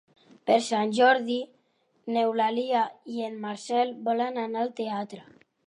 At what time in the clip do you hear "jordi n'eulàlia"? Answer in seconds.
0.99-2.81